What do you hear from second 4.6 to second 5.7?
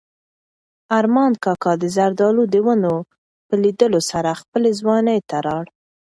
ځوانۍ ته لاړ.